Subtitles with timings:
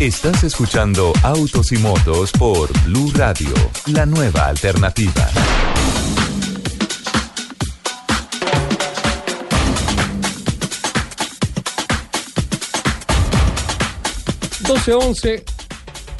[0.00, 3.48] Estás escuchando Autos y Motos por Blue Radio,
[3.86, 5.26] la nueva alternativa.
[14.68, 15.44] Doce once,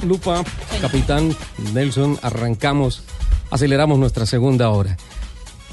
[0.06, 0.42] Lupa,
[0.80, 1.36] Capitán
[1.74, 3.02] Nelson, arrancamos,
[3.50, 4.96] aceleramos nuestra segunda hora.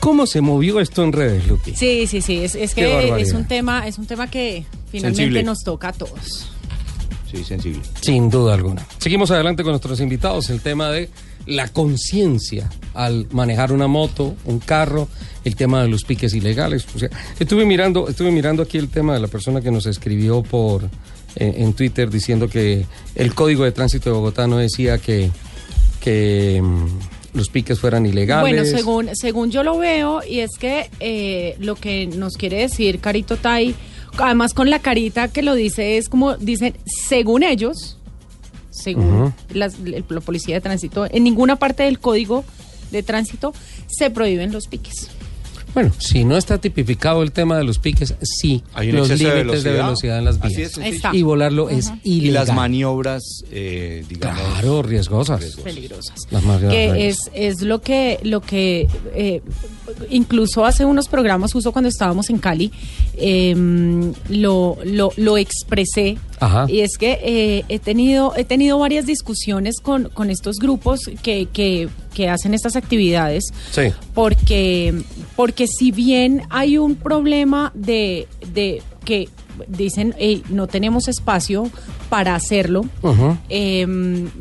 [0.02, 1.73] ¿Cómo se movió esto en redes, Lupi?
[1.73, 5.44] Sí, sí, sí, es, que es un tema, es un tema que finalmente Sensible.
[5.44, 6.52] nos toca a todos.
[7.34, 7.82] Sí, sensible.
[8.00, 8.86] Sin duda alguna.
[9.00, 11.09] Seguimos adelante con nuestros invitados, el tema de
[11.48, 15.08] la conciencia al manejar una moto, un carro,
[15.44, 16.86] el tema de los piques ilegales.
[16.95, 17.09] O sea,
[17.40, 20.84] estuve mirando, estuve mirando aquí el tema de la persona que nos escribió por
[21.36, 25.31] eh, en Twitter diciendo que el código de tránsito de Bogotá no decía que,
[26.00, 26.86] que mm,
[27.34, 28.44] los piques fueran ilegales.
[28.44, 33.00] Bueno, según, según yo lo veo, y es que eh, lo que nos quiere decir
[33.00, 33.73] Carito Tai,
[34.17, 37.97] además con la carita que lo dice, es como dicen, según ellos,
[38.69, 42.44] según las- el- la policía de tránsito, en ninguna parte del código
[42.91, 43.53] de tránsito
[43.88, 45.09] se prohíben los piques.
[45.73, 49.17] Bueno, si no está tipificado el tema de los piques, sí, Hay un los de
[49.17, 50.19] límites de velocidad.
[50.19, 50.77] en las Así vías.
[50.77, 51.02] es.
[51.13, 52.45] Y volarlo es Y ilegal.
[52.47, 54.39] las maniobras, eh, digamos.
[54.41, 55.55] Claro, riesgosas.
[55.63, 56.16] peligrosas.
[56.31, 59.41] Las más que es, es lo que lo que eh,
[60.09, 62.71] incluso hace unos programas justo cuando estábamos en Cali
[63.16, 63.53] eh,
[64.29, 66.66] lo, lo, lo expresé Ajá.
[66.67, 71.47] y es que eh, he tenido he tenido varias discusiones con, con estos grupos que,
[71.51, 73.83] que, que hacen estas actividades Sí.
[74.13, 75.03] porque
[75.35, 79.29] porque si bien hay un problema de, de que
[79.67, 81.69] dicen "Ey, no tenemos espacio
[82.09, 82.85] para hacerlo
[83.49, 83.85] eh,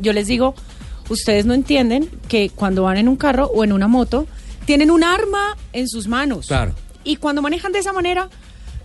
[0.01, 0.55] yo les digo,
[1.09, 4.27] ustedes no entienden que cuando van en un carro o en una moto,
[4.65, 6.47] tienen un arma en sus manos.
[6.47, 6.73] Claro.
[7.03, 8.29] Y cuando manejan de esa manera,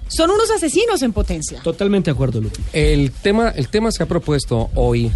[0.08, 1.60] son unos asesinos en potencia.
[1.62, 2.60] Totalmente de acuerdo, Lupi.
[2.72, 5.12] El tema, el tema se ha propuesto hoy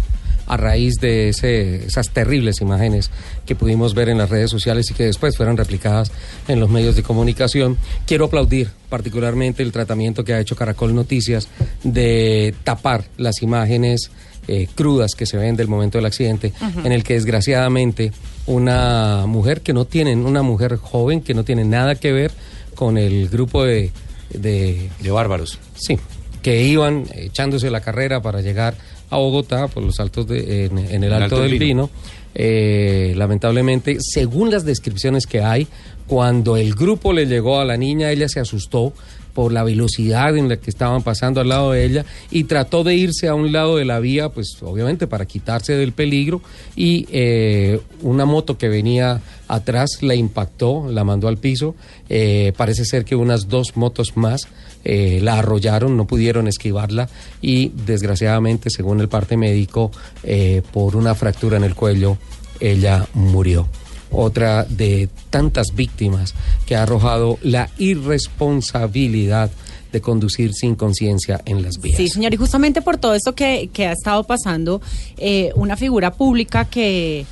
[0.47, 3.09] a raíz de ese- esas terribles imágenes
[3.45, 6.11] que pudimos ver en las redes sociales y que después fueron replicadas
[6.47, 7.77] en los medios de comunicación.
[8.05, 11.47] Quiero aplaudir particularmente el tratamiento que ha hecho Caracol Noticias
[11.83, 14.11] de tapar las imágenes
[14.47, 16.51] eh, crudas que se ven del momento del accidente,
[16.83, 18.11] en el que desgraciadamente
[18.45, 22.31] una mujer que no tiene, una mujer joven que no tiene nada que ver
[22.75, 23.91] con el grupo de,
[24.33, 25.59] de De bárbaros.
[25.75, 25.97] Sí,
[26.41, 28.75] que iban echándose la carrera para llegar
[29.13, 31.89] a Bogotá por los altos de, en, en el Alto, del Vino.
[32.35, 35.67] Eh, lamentablemente, según las descripciones que hay,
[36.07, 38.93] cuando el grupo le llegó a la niña, ella se asustó
[39.33, 42.95] por la velocidad en la que estaban pasando al lado de ella y trató de
[42.95, 46.41] irse a un lado de la vía, pues obviamente para quitarse del peligro
[46.75, 51.75] y eh, una moto que venía atrás la impactó, la mandó al piso.
[52.09, 54.47] Eh, parece ser que unas dos motos más
[54.83, 57.09] eh, la arrollaron, no pudieron esquivarla
[57.41, 59.91] y desgraciadamente, según el parte médico,
[60.23, 62.17] eh, por una fractura en el cuello,
[62.59, 63.67] ella murió.
[64.11, 66.35] Otra de tantas víctimas
[66.65, 69.49] que ha arrojado la irresponsabilidad
[69.91, 71.97] de conducir sin conciencia en las vías.
[71.97, 74.81] Sí, señor, y justamente por todo esto que, que ha estado pasando,
[75.17, 77.25] eh, una figura pública que,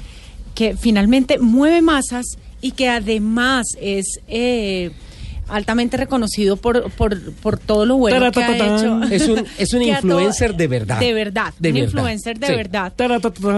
[0.56, 2.26] que finalmente mueve masas
[2.62, 4.20] y que además es
[5.52, 9.04] altamente reconocido por, por, por todo lo bueno que ha hecho.
[9.04, 11.00] Es un, es un influencer de verdad.
[11.00, 11.88] De verdad, De un verdad.
[11.88, 12.54] influencer de Sí.
[12.56, 12.94] verdad.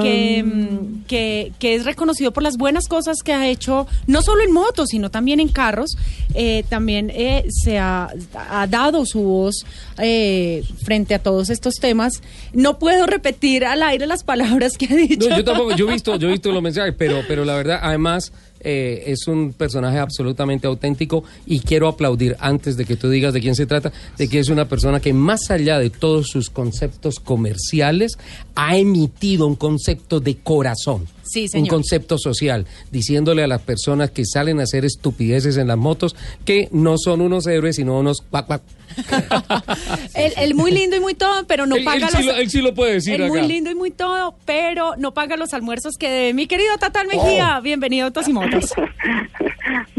[0.01, 4.43] Que, mm, que, que es reconocido por las buenas cosas que ha hecho, no solo
[4.43, 5.95] en motos, sino también en carros.
[6.35, 9.65] Eh, también eh, se ha, ha dado su voz
[9.99, 12.21] eh, frente a todos estos temas.
[12.53, 15.29] No puedo repetir al aire las palabras que ha dicho.
[15.29, 17.79] No, yo tampoco, yo he visto, yo he visto los mensajes, pero, pero la verdad,
[17.81, 18.31] además,
[18.63, 23.41] eh, es un personaje absolutamente auténtico y quiero aplaudir antes de que tú digas de
[23.41, 27.19] quién se trata, de que es una persona que más allá de todos sus conceptos
[27.19, 28.13] comerciales,
[28.55, 31.07] ha emitido un concepto de corazón.
[31.23, 31.69] Sí, un señor.
[31.69, 36.15] concepto social, diciéndole a las personas que salen a hacer estupideces en las motos
[36.45, 38.61] que no son unos héroes, sino unos cuac, cuac.
[40.13, 42.25] Él, él muy lindo y muy todo, pero no paga él sí los...
[42.27, 45.35] lo- él sí lo puede decir Él muy lindo y muy todo, pero no paga
[45.35, 46.33] los almuerzos que debe.
[46.35, 47.61] Mi querido Tatal Mejía, Oh.
[47.63, 48.27] bienvenido a Autos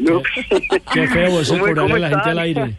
[0.92, 2.76] Qué feo eso ¿Cómo- cobrarle a la gente al están?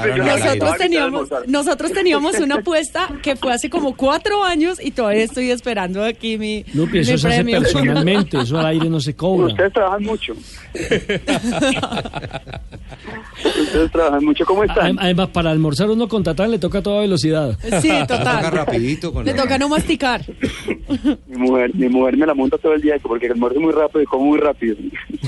[0.00, 0.16] aire.
[0.24, 5.50] Nosotros teníamos, nosotros teníamos una apuesta que fue hace como cuatro años y todavía estoy
[5.50, 7.60] esperando aquí mi, Lupi, eso mi se hace premio.
[7.60, 9.46] personalmente, eso al aire no se cobra.
[9.48, 10.34] Ustedes trabajan mucho.
[13.44, 14.44] Ustedes trabajan mucho.
[14.46, 14.96] ¿Cómo están?
[14.96, 17.56] Adem- Además, para almorzar uno con Tatán le toca a toda velocidad.
[17.82, 18.52] Sí, Toca total.
[18.52, 20.22] rapidito con Le la- toca no masticar.
[21.26, 24.06] Mi mujer, mi mujer me la monta todo el día porque almuerzo muy rápido y
[24.06, 24.76] como muy rápido.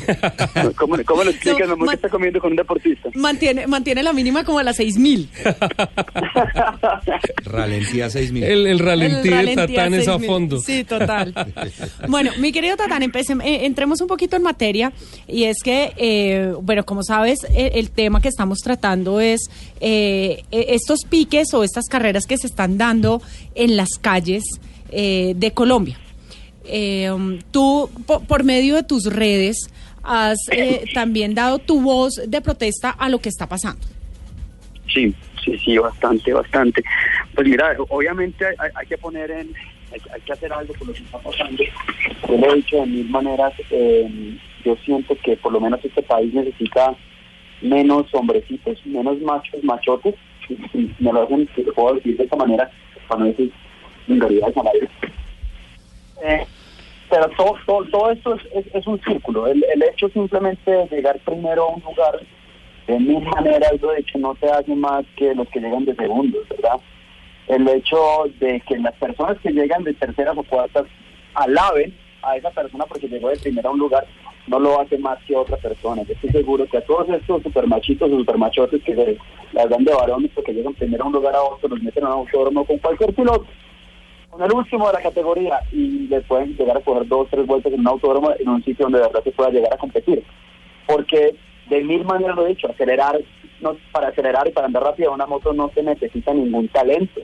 [0.76, 1.22] ¿Cómo, cómo
[1.66, 3.10] mi amor, ma- que está comiendo con un deportista?
[3.14, 4.76] Mantiene, mantiene la mínima como a las
[7.04, 7.52] seis mil.
[7.52, 8.44] Ralentía 6000.
[8.44, 10.26] El, el ralentí de Tatán es a 6.000.
[10.26, 10.60] fondo.
[10.60, 11.34] Sí, total.
[12.08, 14.92] Bueno, mi querido Tatán, empecem- eh, entremos un poquito en materia
[15.26, 19.40] y es que, eh, bueno, como sabes, eh, el tema que estamos tratando es
[19.80, 23.20] eh, eh, estos piques o estas carreras que se están dando
[23.54, 24.44] en las calles
[24.90, 25.98] eh, de Colombia.
[26.64, 29.56] Eh, um, tú, po- por medio de tus redes,
[30.02, 33.80] has eh, también dado tu voz de protesta a lo que está pasando.
[34.92, 35.14] Sí,
[35.58, 36.82] sí, bastante, bastante.
[37.34, 39.52] Pues mira, obviamente hay, que poner en,
[39.92, 41.62] hay, hay que hacer algo por lo que está pasando.
[42.28, 46.02] Yo lo he dicho de mil maneras, eh, yo siento que por lo menos este
[46.02, 46.94] país necesita
[47.62, 50.14] menos hombrecitos, menos machos, machotes,
[50.98, 52.70] me lo hacen, puedo decir de esta manera,
[53.08, 53.52] para no decir.
[56.22, 56.46] Eh,
[57.10, 59.46] pero todo, todo, todo esto es, es- es un círculo.
[59.46, 62.20] El, el hecho simplemente de llegar primero a un lugar,
[62.88, 65.94] de mil maneras, lo he dicho, no te hace más que los que llegan de
[65.94, 66.80] segundos, ¿verdad?
[67.46, 67.98] El hecho
[68.40, 70.86] de que las personas que llegan de terceras o cuartas
[71.34, 74.06] alaben a esa persona porque llegó de primero a un lugar,
[74.46, 76.02] no lo hace más que otra persona.
[76.04, 79.18] Yo estoy seguro que a todos estos supermachitos o supermachotes que se
[79.52, 82.14] las dan de varones porque llegan primero a un lugar a otro, los meten a
[82.14, 83.46] un autódromo con cualquier piloto,
[84.30, 87.70] con el último de la categoría y le pueden llegar a coger dos, tres vueltas
[87.70, 90.24] en un autódromo en un sitio donde de verdad se pueda llegar a competir.
[90.86, 91.36] Porque
[91.68, 93.18] de mil maneras lo he dicho, acelerar,
[93.60, 97.20] no, para acelerar y para andar rápido una moto no se necesita ningún talento.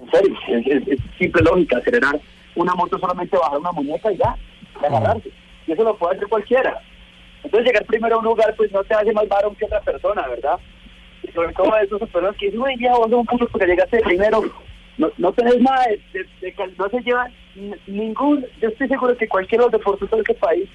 [0.00, 2.18] En serio, es, es- es simple lógica, acelerar
[2.54, 4.36] una moto solamente bajar una muñeca y ya,
[4.82, 5.30] y agarrarse.
[5.66, 6.80] Y eso lo puede hacer cualquiera.
[7.44, 10.26] Entonces llegar primero a un lugar pues no te hace más varón que otra persona,
[10.28, 10.58] ¿verdad?
[11.22, 14.00] Y sobre todo a esas personas que dicen, uy, viejo, vos un puto porque llegaste
[14.00, 14.42] primero.
[14.96, 17.28] No, no tenés nada de, de- de no se lleva
[17.86, 20.68] ningún, yo estoy seguro que cualquiera de los deportistas de este país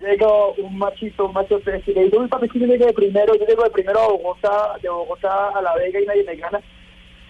[0.00, 0.26] llega
[0.58, 3.70] un machito, un macho tres y le si yo llegué de primero, yo llego de
[3.70, 6.60] primero a Bogotá, de Bogotá a La Vega y nadie me gana.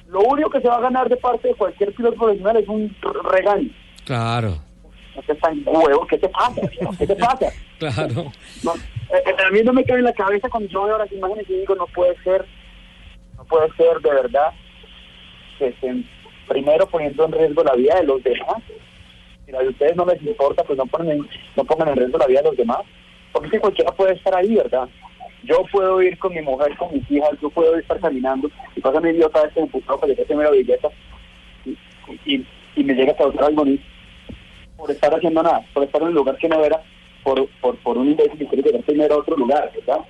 [0.08, 2.94] Lo único que se va a ganar de parte de cualquier piloto profesional es un
[3.02, 3.70] r- regaño.
[4.04, 4.58] Claro,
[5.14, 6.60] No te están huevo, ¿qué te pasa?
[6.98, 7.46] ¿Qué te pasa?
[7.78, 8.32] claro.
[8.64, 11.12] No, eh, eh, a mí no me cabe en la cabeza cuando yo veo las
[11.12, 12.44] imágenes y digo, no puede ser,
[13.36, 14.52] no puede ser de verdad
[15.58, 16.08] que estén
[16.48, 18.56] primero poniendo en riesgo la vida de los demás.
[19.50, 22.26] Si a ustedes no les importa, pues no pongan, en, no pongan en riesgo la
[22.26, 22.78] vida de los demás.
[23.32, 24.88] Porque que cualquiera puede estar ahí, ¿verdad?
[25.44, 29.00] Yo puedo ir con mi mujer, con mis hijas, yo puedo estar caminando y pasa
[29.00, 30.88] mi idiota este empujado para llegar primero a Villeta
[31.64, 31.76] y,
[32.26, 33.64] y, y me llega a causar algo
[34.76, 36.82] por estar haciendo nada, por estar en un lugar que no era,
[37.22, 40.00] por, por, por un imbécil que quiere llegar primero a otro lugar, ¿verdad?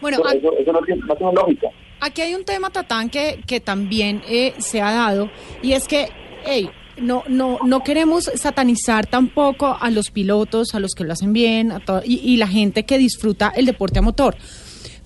[0.00, 1.68] Bueno, Eso, a- eso, eso no, tiene, no tiene lógica.
[2.00, 5.30] Aquí hay un tema, Tatán, que, que también eh, se ha dado,
[5.62, 6.08] y es que,
[6.44, 11.32] hey, no, no, no queremos satanizar tampoco a los pilotos, a los que lo hacen
[11.32, 14.36] bien, a y, y la gente que disfruta el deporte a motor.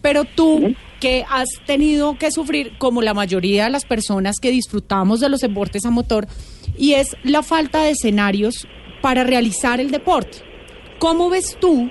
[0.03, 5.21] Pero tú, que has tenido que sufrir, como la mayoría de las personas que disfrutamos
[5.21, 6.27] de los deportes a motor,
[6.77, 8.67] y es la falta de escenarios
[9.03, 10.39] para realizar el deporte.
[10.99, 11.91] ¿Cómo ves tú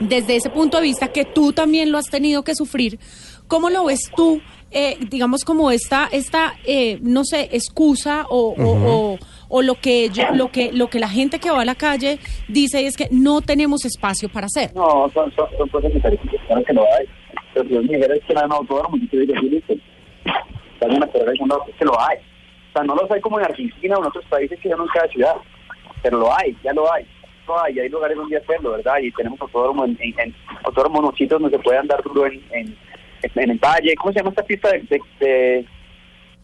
[0.00, 2.98] desde ese punto de vista que tú también lo has tenido que sufrir,
[3.48, 4.40] ¿cómo lo ves tú,
[4.70, 9.18] eh, digamos, como esta, esta eh, no sé, excusa o, o- o-
[9.50, 12.18] o lo que yo, lo que, lo que la gente que va a la calle
[12.48, 14.74] dice es que no tenemos espacio para hacer?
[14.74, 17.06] No, son, son, son cosas estadísticas, claro que lo hay.
[17.54, 19.48] Pero si yo me dijera es que no hay un autódromo, yo te diría, sí,
[19.48, 19.72] listo.
[19.72, 21.04] Y no,
[21.66, 22.18] es que lo hay.
[22.18, 24.84] O sea, no los hay como en Argentina o en otros países que ya no
[24.84, 25.34] en cada ciudad.
[26.02, 27.04] Pero lo hay, ya lo hay.
[27.46, 28.98] Lo hay, y hay lugares donde hacerlo, ¿verdad?
[29.02, 32.26] Y tenemos autódromo en, en, en autódromo en unos sitios donde se puede andar duro
[32.26, 32.76] en, en,
[33.22, 33.94] en el valle.
[33.96, 35.66] ¿Cómo se llama esta pista de, de, de,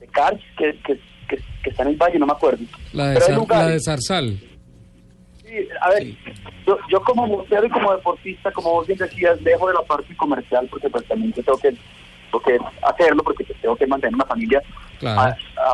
[0.01, 2.19] de cars que, que, que, que está en el valle?
[2.19, 2.65] No me acuerdo.
[2.93, 3.67] La de, Pero hay Zar- lugares.
[3.67, 4.39] la de Zarzal.
[5.43, 6.07] Sí, a ver,
[6.67, 10.17] yo, yo como museo y como deportista, como vos bien decías, dejo de la parte
[10.17, 14.15] comercial porque pues también yo tengo que, tengo que hacerlo porque pues, tengo que mantener
[14.15, 14.63] una familia
[14.99, 15.21] Claro.
[15.21, 15.27] a,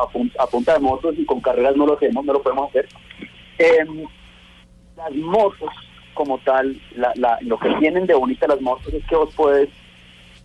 [0.03, 2.69] a pun- a punta de motos y con carreras no lo hacemos, no lo podemos
[2.69, 2.87] hacer.
[3.57, 4.05] Em,
[4.97, 5.69] las motos
[6.13, 9.69] como tal, la, la, lo que tienen de bonita las motos es que vos puedes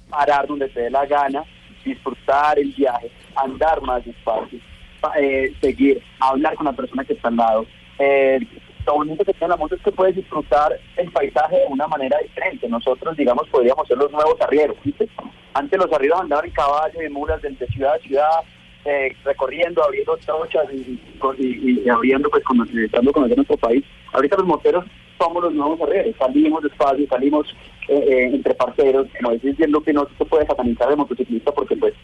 [0.08, 1.44] parar donde te dé la gana,
[1.84, 4.58] disfrutar el viaje, andar más despacio,
[5.00, 7.66] pa- eh, seguir, hablar con la persona que está al lado,
[7.98, 8.40] eh,
[8.86, 12.18] lo bonito que tiene la moto es que puedes disfrutar el paisaje de una manera
[12.22, 12.68] diferente.
[12.68, 15.08] Nosotros, digamos, podríamos ser los nuevos arrieros, ¿viste?
[15.54, 18.40] Antes los arrieros andaban en caballo y mulas de, ciudad a ciudad,
[18.84, 23.84] eh, recorriendo, abriendo trochas y, abriendo, pues, con, conocer nuestro país.
[24.12, 24.84] Ahorita los moteros
[25.18, 27.56] somos los nuevos arrieros, salimos despacio, salimos
[27.88, 31.52] eh, eh, entre parceros, como decís bien, lo que no se puede satanizar de motociclista
[31.52, 31.94] porque, pues,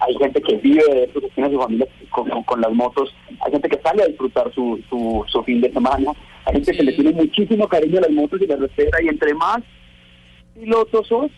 [0.00, 3.12] hay gente que vive de esto, que tiene su familia con, con- con las motos,
[3.40, 6.12] hay gente que sale a disfrutar su, su, su fin de semana,
[6.44, 9.34] hay gente que le tiene muchísimo cariño a las motos y las respeta, y entre
[9.34, 9.58] más
[10.54, 11.30] pilotos sos,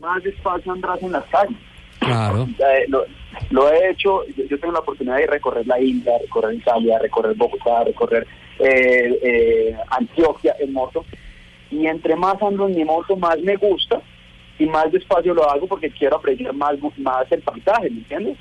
[0.00, 1.56] más despacio andarás en las calles.
[2.00, 2.46] Claro.
[2.58, 3.04] Eh, lo,
[3.50, 7.34] lo he hecho, yo, yo tengo la oportunidad de recorrer la India, recorrer Italia, recorrer
[7.36, 8.26] Bogotá, recorrer
[8.58, 11.04] eh, eh, Antioquia en moto,
[11.74, 14.00] y entre más ando en mi moto, más me gusta,
[14.58, 18.38] y más despacio lo hago porque quiero apreciar más, más el paisaje, ¿me entiendes?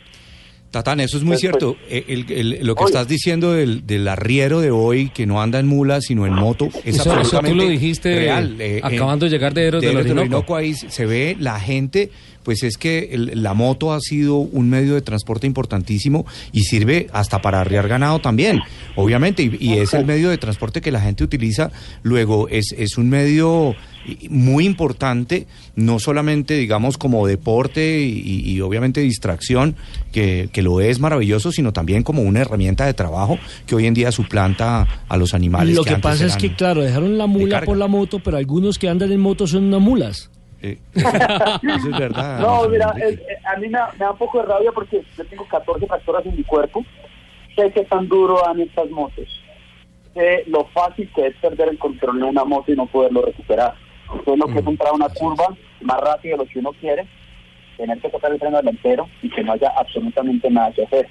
[0.71, 1.75] Tatán, eso es muy Pues, cierto.
[1.87, 2.91] Eh, el- el- lo que Oye.
[2.93, 6.65] estás diciendo del, del arriero de hoy, que no anda en mula, sino en moto,
[6.83, 8.55] es Eso- eso tú absolutamente lo dijiste, real.
[8.59, 10.55] Eh, acabando de llegar de Héroes del Héroes Orinoco.
[10.55, 12.09] ahí se ve la gente,
[12.43, 17.07] pues es que el- la moto ha sido un medio de transporte importantísimo y sirve
[17.13, 18.59] hasta para arriar ganado también,
[18.95, 21.71] obviamente, y, y es el medio de transporte que la gente utiliza.
[22.03, 23.75] Luego, es, es un medio
[24.29, 25.47] muy importante,
[25.77, 29.75] no solamente, digamos, como deporte y, y obviamente distracción,
[30.12, 33.93] que, que lo es maravilloso, sino también como una herramienta de trabajo que hoy en
[33.93, 35.75] día suplanta a los animales.
[35.75, 38.77] Lo que, antes pasa es que, claro, dejaron la mula por la moto, pero algunos
[38.77, 40.29] que andan en moto son unas mulas.
[40.63, 42.39] Eh, eso es verdad.
[42.39, 45.25] No, mira, eh, a mí me da, me da un poco de rabia porque yo
[45.25, 46.86] tengo 14 factoras en mi cuerpo.
[47.55, 49.27] Sé que tan duro dan estas motos.
[50.13, 53.75] Sé lo fácil que es perder el control de una moto y no poderlo recuperar.
[54.24, 57.05] Sé lo que es entrar a una curva más rápido de lo que uno quiere,
[57.75, 61.10] tener que tocar el freno delantero y que no haya absolutamente nada que hacer.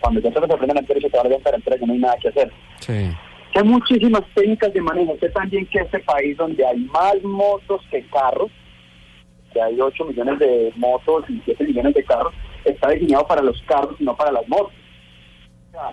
[0.00, 1.92] Cuando ya tocas el freno delantero y se te va a levantar el tren, no
[1.92, 2.50] hay nada que hacer.
[2.78, 3.10] Sí.
[3.54, 5.16] Hay muchísimas técnicas de manejo.
[5.20, 8.50] Sé también que este país donde hay más motos que carros,
[9.52, 12.32] que hay 8 millones de motos y 7 millones de carros,
[12.64, 14.72] está diseñado para los carros y no para las motos.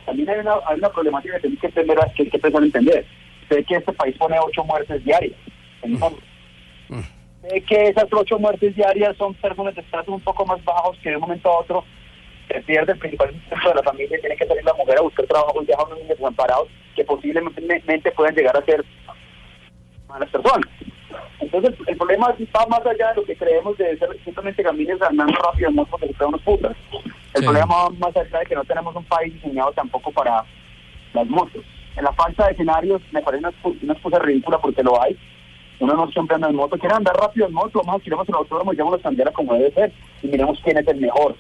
[0.06, 3.06] También hay una, hay una problemática que tenemos que, entender, que hay que empezar entender.
[3.50, 5.36] Sé que este país pone 8 muertes diarias
[5.84, 6.20] en motos.
[7.42, 11.10] Sé que esas 8 muertes diarias son personas de estatus un poco más bajos que
[11.10, 11.84] de un momento a otro
[12.48, 15.26] se pierde el principal de la familia y tiene que salir la mujer a buscar
[15.26, 18.84] trabajo y dejar a unos niños desamparados que posiblemente puedan llegar a ser
[20.08, 20.66] malas personas.
[21.40, 25.34] Entonces, el problema va más allá de lo que creemos de ser simplemente camines andando
[25.38, 26.76] rápido en moto porque se unos putas.
[27.34, 27.46] El Sí.
[27.46, 30.44] problema va más allá de que no tenemos un país diseñado tampoco para
[31.14, 31.64] las motos.
[31.96, 33.54] En la falta de escenarios me parece una,
[33.84, 35.16] una excusa ridícula porque lo hay.
[35.80, 38.34] Uno no siempre anda en moto, quiere andar rápido en moto, vamos a tiremos el
[38.36, 39.92] autódromo y llevamos la bandera como debe ser
[40.24, 41.36] y miremos quién es el mejor.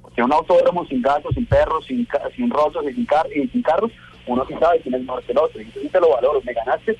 [0.00, 3.60] Porque un autódromo sin gatos, sin perros, sin, sin rotos y sin, car y sin
[3.62, 3.90] carros,
[4.26, 5.60] uno sí sabe quién es mejor que el otro.
[5.60, 6.96] Y entonces te lo valoro, me ganaste,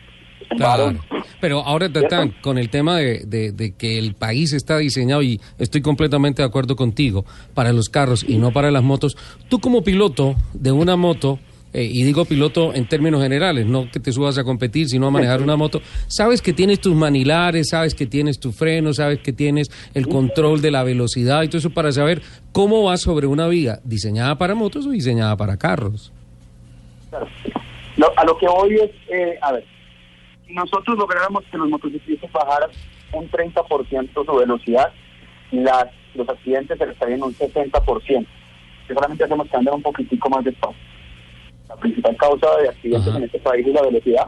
[0.56, 0.94] Claro.
[1.40, 5.40] Pero ahora, Tatán, con el tema de, de- de que el país está diseñado, y
[5.58, 7.24] estoy completamente de acuerdo contigo,
[7.54, 9.16] para los carros y no para las motos,
[9.48, 11.38] tú como piloto de una moto,
[11.72, 15.10] eh, y digo piloto en términos generales, no que te subas a competir, sino a
[15.10, 19.32] manejar una moto, sabes que tienes tus manilares, sabes que tienes tu freno, sabes que
[19.32, 22.22] tienes el control de la velocidad y todo eso para saber
[22.52, 26.12] cómo vas sobre una vía diseñada para motos o diseñada para carros.
[27.10, 27.26] Claro.
[28.16, 29.64] A lo que voy es, eh, a ver,
[30.46, 32.70] si nosotros lográramos que los motociclistas bajaran
[33.12, 34.92] un 30% su velocidad,
[35.50, 38.26] las, los accidentes se estarían en un 60%.
[38.86, 40.76] Que solamente hacemos que anden un poquitico más despacio.
[41.68, 43.18] La principal causa de accidentes Ajá.
[43.18, 44.26] en este país es la velocidad.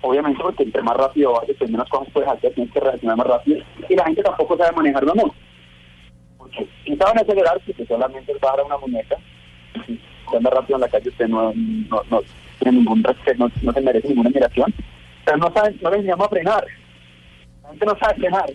[0.00, 3.26] Obviamente porque entre más rápido vas, pues menos cosas puedes hacer, tienes que reaccionar más
[3.26, 3.62] rápido.
[3.88, 5.34] Y la gente tampoco sabe manejar una moto.
[6.38, 9.16] Porque si saben acelerar, pues solamente es bajar a una muñeca
[10.30, 12.22] si anda rápido en la calle usted no, no, no
[12.58, 14.74] tiene ningún respeto, no, no se merece ninguna admiración.
[15.36, 16.64] No saben, no les llama a frenar.
[17.62, 18.46] La gente no sabe frenar.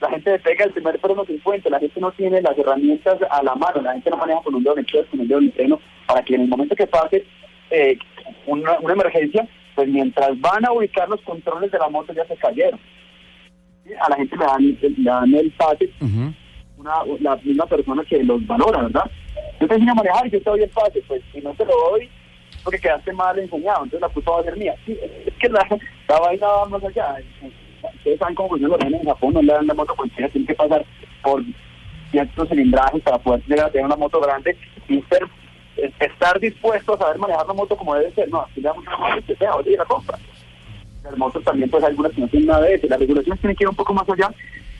[0.00, 3.18] La gente le pega el primer freno que encuentra, la gente no tiene las herramientas
[3.30, 5.38] a la mano, la gente no maneja con un dedo en el con un dedo
[5.38, 7.24] en el freno, para que en el momento que pase
[7.70, 7.98] eh,
[8.46, 12.36] una, una emergencia, pues mientras van a ubicar los controles de la moto ya se
[12.36, 12.78] cayeron.
[13.84, 13.94] ¿Sí?
[13.94, 15.90] A la gente le dan, le dan el pase
[16.76, 19.10] una, la misma persona que los valora, ¿verdad?
[19.60, 21.64] Yo te enseño a manejar y yo te doy el pase, pues si no te
[21.64, 22.08] lo doy,
[22.66, 24.74] porque quedaste mal enseñado, entonces la culpa va a ser mía.
[24.84, 25.64] Sí, es que la,
[26.08, 27.14] la vaina va más allá.
[27.94, 30.54] Ustedes saben cómo funciona los en Japón, no le dan la moto cualquiera, tiene que
[30.54, 30.84] pasar
[31.22, 31.42] por
[32.10, 34.56] ciertos cilindrajes para poder llegar a tener una moto grande
[34.88, 35.22] y ser,
[35.76, 38.28] es- estar dispuesto a saber manejar la moto como debe ser.
[38.28, 40.18] No, aquí le damos una moto que sea, oye, la compra.
[41.04, 42.88] Las motos también, pues algunas que no tienen nada de eso.
[42.88, 44.28] Las regulaciones tienen que ir un poco más allá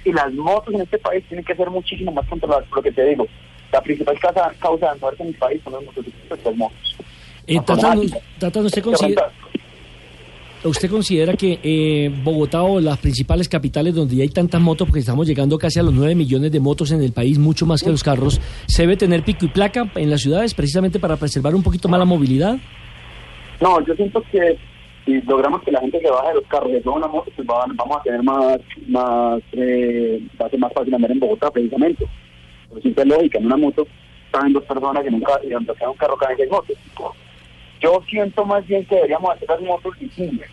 [0.05, 2.66] y las motos en este país tienen que ser muchísimo más controladas.
[2.66, 3.26] Por lo que te digo,
[3.73, 6.96] la principal causa, causa de muerte en mi país son las motocicletas y las motos.
[7.47, 7.61] Eh.
[7.65, 9.31] Tatán, ¿usted considera.
[10.65, 15.00] ¿Usted considera que eh, Bogotá o las principales capitales donde ya hay tantas motos, porque
[15.00, 17.91] estamos llegando casi a los 9 millones de motos en el país, mucho más que
[17.91, 21.62] los carros, se debe tener pico y placa en las ciudades precisamente para preservar un
[21.62, 22.57] poquito más la movilidad?
[23.61, 24.59] No, yo siento que
[25.05, 27.67] si logramos que la gente se baje de los carros y una moto, pues va-
[27.76, 32.05] vamos a tener más, más, eh, va a ser más fácil andar en Bogotá precisamente.
[32.71, 33.87] Por simple lógica, en una moto
[34.33, 36.76] caben dos personas y nunca, y donde sea un carro caben seis motos.
[37.80, 40.49] Yo siento más bien que deberíamos hacer las motos visibles.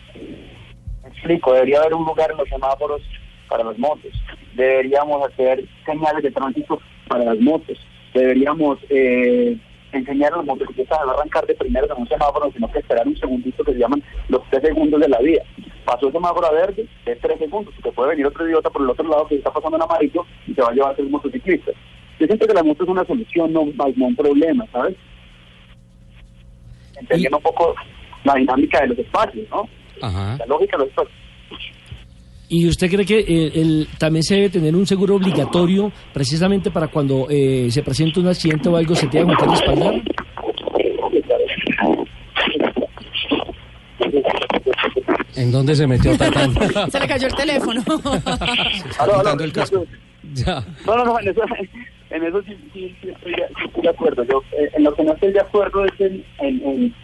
[1.02, 3.02] Me explico, debería haber un lugar en los semáforos
[3.48, 4.12] para las motos.
[4.54, 7.78] Deberíamos hacer señales de tránsito para las motos.
[8.12, 9.56] Deberíamos eh,
[9.92, 13.16] enseñar a los motociclistas a arrancar de primero en un semáforo, sino que esperar un
[13.16, 15.42] segundito que se llaman los tres segundos de la vía.
[15.84, 18.90] Pasó el semáforo a verde, es tres segundos, porque puede venir otro idiota por el
[18.90, 21.72] otro lado que está pasando en amarillo y se va a llevar a ser motociclista.
[22.20, 24.96] Yo siento que la moto es una solución, no, no un problema, ¿sabes?
[27.04, 27.74] Entendiendo un poco
[28.24, 29.68] la dinámica de los espacios, ¿no?
[30.02, 30.36] Ajá.
[30.38, 31.18] La lógica de los espacios.
[32.48, 36.88] ¿Y usted cree que eh, el- también se debe tener un seguro obligatorio precisamente para
[36.88, 39.94] cuando eh, se presente un accidente o algo se tenga que respaldar?
[45.36, 46.54] ¿En dónde se metió Tatán?
[46.90, 47.82] Se le cayó el teléfono.
[48.98, 49.84] Aló, aló, quitando el casco.
[50.34, 50.64] ya.
[50.86, 51.40] No, no, no, en eso,
[52.10, 53.34] en eso sí, sí, sí estoy,
[53.82, 54.24] de, acuerdo.
[54.24, 56.94] Yo, eh, en lo que no estoy de acuerdo es en,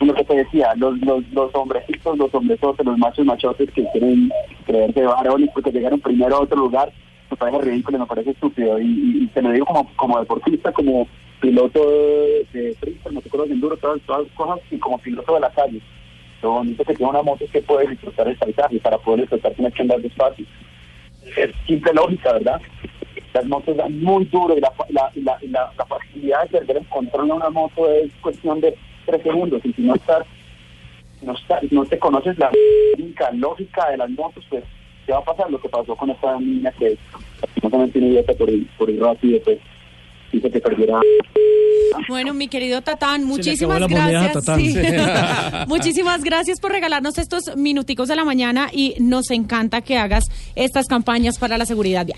[0.00, 4.30] lo que te decía, los, los, los hombrecitos, los hombresotes, los machos machotes que quieren
[4.66, 6.92] creerse varones porque llegaron primero a otro lugar,
[7.30, 8.78] me parece ridículo, me parece estúpido.
[8.78, 11.08] Y, y, y te lo digo como, como deportista, como
[11.40, 15.50] piloto de, de freestyle, motocross, enduro, todas, todas las cosas, y como piloto de la
[15.50, 15.80] calle.
[16.42, 19.52] Lo bonito que tiene una moto es que puedes disfrutar el paisaje, para poder disfrutar
[19.54, 20.46] tienes que andar despacio
[21.36, 22.60] es simple lógica, ¿verdad?
[23.36, 26.88] Las motos dan muy duro y la, la, la, la, la facilidad de perder el
[26.88, 28.74] control de una moto es cuestión de
[29.04, 29.60] tres segundos.
[29.62, 30.26] Y si no estás,
[31.20, 32.50] no, estás, no te conoces la
[33.34, 34.64] lógica de las motos, pues
[35.04, 36.96] te va a pasar lo que pasó con esta niña que
[37.42, 39.58] lastimosamente una idiota por ir, por ir rápido, pues
[40.32, 40.98] hizo que perdiera.
[42.08, 44.32] Bueno, mi querido Tatán, muchísimas gracias.
[44.32, 44.60] Tatán.
[44.60, 44.74] Sí.
[45.66, 50.86] muchísimas gracias por regalarnos estos minuticos de la mañana y nos encanta que hagas estas
[50.86, 52.14] campañas para la seguridad vial.